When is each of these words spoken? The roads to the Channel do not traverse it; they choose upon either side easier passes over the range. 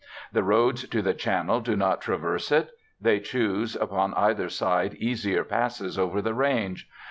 The 0.33 0.41
roads 0.41 0.87
to 0.89 1.03
the 1.03 1.13
Channel 1.13 1.59
do 1.59 1.75
not 1.75 2.01
traverse 2.01 2.51
it; 2.51 2.71
they 2.99 3.19
choose 3.19 3.75
upon 3.75 4.15
either 4.15 4.49
side 4.49 4.95
easier 4.95 5.43
passes 5.43 5.95
over 5.95 6.23
the 6.23 6.33
range. 6.33 6.89